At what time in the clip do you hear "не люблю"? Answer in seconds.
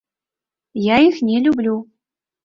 1.27-1.75